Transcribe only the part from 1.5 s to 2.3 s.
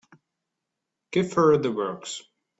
the works.